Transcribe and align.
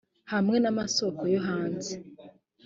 hamwe 0.33 0.57
n 0.63 0.65
amasoko 0.71 1.21
yo 1.33 1.39
hanze 1.47 1.91